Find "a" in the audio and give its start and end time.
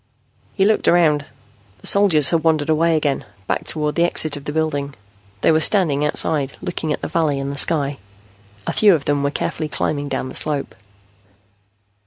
8.65-8.73